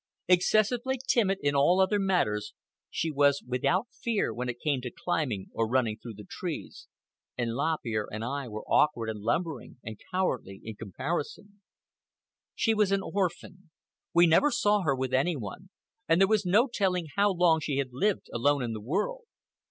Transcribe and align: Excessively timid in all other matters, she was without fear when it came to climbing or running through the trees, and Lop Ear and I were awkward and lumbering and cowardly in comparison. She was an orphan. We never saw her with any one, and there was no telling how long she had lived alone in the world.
Excessively 0.27 0.97
timid 1.07 1.37
in 1.43 1.53
all 1.53 1.79
other 1.79 1.99
matters, 1.99 2.55
she 2.89 3.11
was 3.11 3.43
without 3.47 3.85
fear 3.93 4.33
when 4.33 4.49
it 4.49 4.59
came 4.59 4.81
to 4.81 4.89
climbing 4.89 5.49
or 5.53 5.67
running 5.69 5.99
through 5.99 6.15
the 6.15 6.25
trees, 6.27 6.87
and 7.37 7.51
Lop 7.51 7.85
Ear 7.85 8.07
and 8.11 8.25
I 8.25 8.47
were 8.47 8.65
awkward 8.65 9.11
and 9.11 9.19
lumbering 9.21 9.77
and 9.83 10.01
cowardly 10.11 10.59
in 10.63 10.73
comparison. 10.75 11.61
She 12.55 12.73
was 12.73 12.91
an 12.91 13.03
orphan. 13.03 13.69
We 14.11 14.25
never 14.25 14.49
saw 14.49 14.81
her 14.81 14.95
with 14.95 15.13
any 15.13 15.35
one, 15.35 15.69
and 16.07 16.19
there 16.19 16.27
was 16.27 16.47
no 16.47 16.67
telling 16.67 17.05
how 17.15 17.31
long 17.31 17.59
she 17.59 17.77
had 17.77 17.89
lived 17.93 18.27
alone 18.33 18.63
in 18.63 18.73
the 18.73 18.81
world. 18.81 19.25